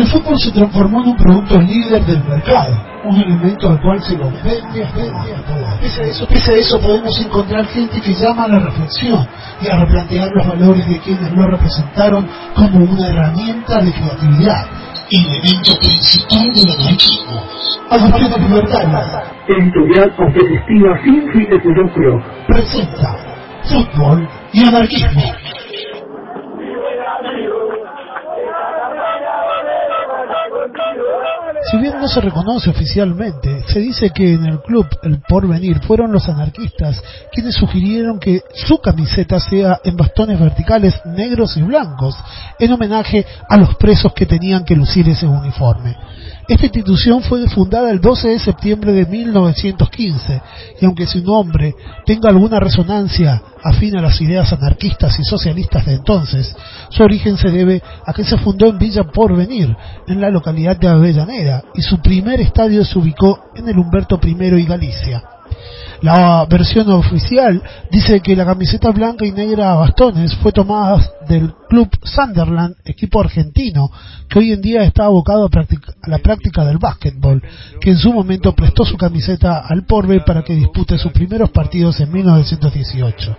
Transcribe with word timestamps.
El 0.00 0.06
fútbol 0.06 0.38
se 0.38 0.50
transformó 0.50 1.02
en 1.02 1.08
un 1.10 1.16
producto 1.18 1.60
líder 1.60 2.02
del 2.06 2.24
mercado, 2.24 2.74
un 3.04 3.20
elemento 3.20 3.68
al 3.68 3.82
cual 3.82 4.02
se 4.02 4.16
lo 4.16 4.30
vende. 4.42 4.88
Pese 5.82 6.02
a 6.02 6.06
eso, 6.06 6.26
pese 6.26 6.52
a 6.52 6.56
eso 6.56 6.80
podemos 6.80 7.20
encontrar 7.20 7.66
gente 7.66 8.00
que 8.00 8.14
llama 8.14 8.44
a 8.44 8.48
la 8.48 8.60
reflexión 8.60 9.28
y 9.60 9.68
a 9.68 9.76
replantear 9.76 10.30
los 10.34 10.48
valores 10.48 10.88
de 10.88 10.98
quienes 11.00 11.30
lo 11.32 11.46
representaron 11.46 12.26
como 12.56 12.82
una 12.82 13.08
herramienta 13.08 13.82
de 13.82 13.92
creatividad, 13.92 14.66
elemento 15.10 15.72
principal 15.78 16.50
del 16.54 16.80
anarquismo. 16.80 17.44
Adopción 17.90 18.30
de 18.30 18.38
libertad. 18.48 19.22
Editorial 19.48 20.16
competitiva 20.16 20.98
sin 21.04 21.30
fines 21.30 21.62
de 21.62 21.74
lucro. 21.74 22.24
Presenta 22.46 23.18
fútbol 23.64 24.26
y 24.54 24.64
anarquismo. 24.64 25.22
Si 31.70 31.76
bien 31.76 32.00
no 32.00 32.08
se 32.08 32.20
reconoce 32.20 32.68
oficialmente, 32.68 33.62
se 33.68 33.78
dice 33.78 34.10
que 34.10 34.32
en 34.32 34.44
el 34.44 34.60
club 34.60 34.88
El 35.04 35.20
Porvenir 35.20 35.80
fueron 35.80 36.10
los 36.10 36.28
anarquistas 36.28 37.00
quienes 37.32 37.54
sugirieron 37.54 38.18
que 38.18 38.42
su 38.54 38.78
camiseta 38.78 39.38
sea 39.38 39.78
en 39.84 39.96
bastones 39.96 40.40
verticales 40.40 41.00
negros 41.04 41.56
y 41.56 41.62
blancos, 41.62 42.16
en 42.58 42.72
homenaje 42.72 43.24
a 43.48 43.56
los 43.56 43.76
presos 43.76 44.12
que 44.14 44.26
tenían 44.26 44.64
que 44.64 44.74
lucir 44.74 45.08
ese 45.08 45.28
uniforme. 45.28 45.96
Esta 46.48 46.66
institución 46.66 47.22
fue 47.22 47.48
fundada 47.48 47.92
el 47.92 48.00
12 48.00 48.30
de 48.30 48.38
septiembre 48.40 48.92
de 48.92 49.06
1915 49.06 50.42
y 50.80 50.84
aunque 50.84 51.06
su 51.06 51.22
nombre 51.22 51.76
tenga 52.04 52.30
alguna 52.30 52.58
resonancia 52.58 53.40
afín 53.62 53.96
a 53.96 54.02
las 54.02 54.20
ideas 54.20 54.52
anarquistas 54.52 55.18
y 55.18 55.24
socialistas 55.24 55.86
de 55.86 55.94
entonces, 55.94 56.54
su 56.90 57.02
origen 57.02 57.36
se 57.36 57.50
debe 57.50 57.82
a 58.06 58.12
que 58.12 58.24
se 58.24 58.38
fundó 58.38 58.68
en 58.68 58.78
Villa 58.78 59.04
Porvenir, 59.04 59.76
en 60.06 60.20
la 60.20 60.30
localidad 60.30 60.76
de 60.76 60.88
Avellaneda, 60.88 61.64
y 61.74 61.82
su 61.82 62.00
primer 62.00 62.40
estadio 62.40 62.84
se 62.84 62.98
ubicó 62.98 63.50
en 63.54 63.68
el 63.68 63.78
Humberto 63.78 64.18
I 64.22 64.36
y 64.58 64.66
Galicia. 64.66 65.22
La 66.02 66.46
versión 66.48 66.90
oficial 66.90 67.62
dice 67.90 68.20
que 68.20 68.34
la 68.34 68.46
camiseta 68.46 68.90
blanca 68.90 69.26
y 69.26 69.32
negra 69.32 69.72
a 69.72 69.76
bastones 69.76 70.34
fue 70.36 70.50
tomada 70.50 70.98
del 71.28 71.52
club 71.68 71.90
Sunderland, 72.02 72.76
equipo 72.86 73.20
argentino, 73.20 73.90
que 74.28 74.38
hoy 74.38 74.52
en 74.52 74.62
día 74.62 74.82
está 74.82 75.04
abocado 75.04 75.44
a, 75.44 75.50
la 76.10 76.18
práctica 76.18 76.64
del 76.64 76.78
básquetbol, 76.78 77.42
que 77.80 77.90
en 77.90 77.98
su 77.98 78.12
momento 78.12 78.54
prestó 78.54 78.84
su 78.84 78.96
camiseta 78.96 79.64
al 79.66 79.84
Porve 79.84 80.20
para 80.20 80.42
que 80.42 80.54
dispute 80.54 80.98
sus 80.98 81.12
primeros 81.12 81.50
partidos 81.50 82.00
en 82.00 82.12
1918. 82.12 83.36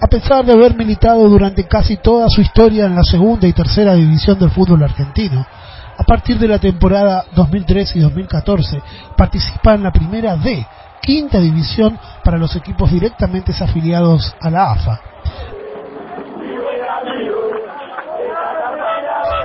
A 0.00 0.06
pesar 0.08 0.44
de 0.44 0.52
haber 0.52 0.76
militado 0.76 1.28
durante 1.28 1.64
casi 1.68 1.98
toda 1.98 2.28
su 2.28 2.40
historia 2.40 2.86
en 2.86 2.96
la 2.96 3.04
segunda 3.04 3.46
y 3.46 3.52
tercera 3.52 3.94
división 3.94 4.38
del 4.38 4.50
fútbol 4.50 4.82
argentino, 4.82 5.46
a 5.96 6.02
partir 6.04 6.38
de 6.38 6.48
la 6.48 6.58
temporada 6.58 7.26
2013 7.34 7.98
y 7.98 8.02
2014 8.02 8.82
participa 9.16 9.74
en 9.74 9.84
la 9.84 9.92
primera 9.92 10.36
D, 10.36 10.66
quinta 11.00 11.38
división 11.38 11.98
para 12.24 12.38
los 12.38 12.56
equipos 12.56 12.90
directamente 12.90 13.52
afiliados 13.52 14.34
a 14.40 14.50
la 14.50 14.72
AFA. 14.72 15.00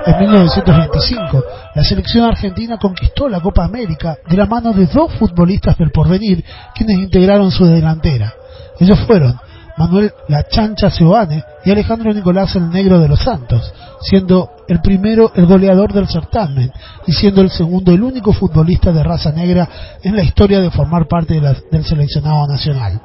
En 0.08 0.18
1925, 0.20 1.44
la 1.74 1.84
selección 1.84 2.24
argentina 2.24 2.78
conquistó 2.78 3.28
la 3.28 3.40
Copa 3.40 3.66
América 3.66 4.16
de 4.26 4.38
la 4.38 4.46
mano 4.46 4.72
de 4.72 4.86
dos 4.86 5.12
futbolistas 5.16 5.76
del 5.76 5.90
porvenir 5.90 6.42
quienes 6.74 6.96
integraron 6.96 7.50
su 7.50 7.66
delantera. 7.66 8.32
Ellos 8.80 8.98
fueron 9.00 9.38
Manuel 9.76 10.10
La 10.28 10.48
Chancha 10.48 10.88
Giovanni 10.88 11.42
y 11.62 11.70
Alejandro 11.70 12.14
Nicolás 12.14 12.56
el 12.56 12.70
Negro 12.70 12.98
de 13.00 13.08
los 13.08 13.20
Santos, 13.20 13.70
siendo 14.00 14.52
el 14.66 14.80
primero 14.80 15.30
el 15.34 15.44
goleador 15.44 15.92
del 15.92 16.08
certamen 16.08 16.72
y 17.06 17.12
siendo 17.12 17.42
el 17.42 17.50
segundo 17.50 17.92
el 17.92 18.02
único 18.02 18.32
futbolista 18.32 18.90
de 18.92 19.02
raza 19.02 19.30
negra 19.30 19.68
en 20.02 20.16
la 20.16 20.22
historia 20.22 20.60
de 20.60 20.70
formar 20.70 21.06
parte 21.06 21.38
del 21.38 21.84
seleccionado 21.84 22.46
nacional. 22.46 22.98